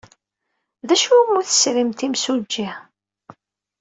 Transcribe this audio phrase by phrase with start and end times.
[0.87, 2.67] D acu umi tesrimt imsujji?